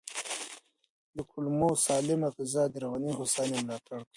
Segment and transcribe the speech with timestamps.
[1.15, 4.05] د کولمو سالمه غذا د رواني هوساینې ملاتړ کوي.